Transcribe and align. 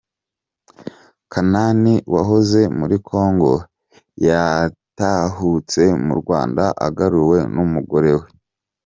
Kanani 1.31 1.93
wahoze 2.13 2.61
muri 2.77 2.95
Kongo 3.09 3.51
yatahutse 4.27 5.81
mu 6.05 6.13
Rwanda 6.21 6.63
agaruwe 6.87 7.39
n’umugore 7.53 8.11
we 8.19 8.27